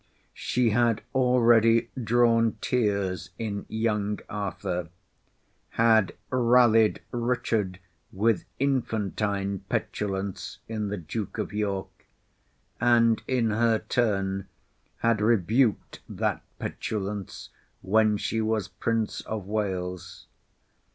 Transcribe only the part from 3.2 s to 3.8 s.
in